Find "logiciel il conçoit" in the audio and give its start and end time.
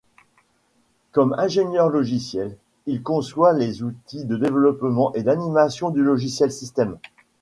1.87-3.53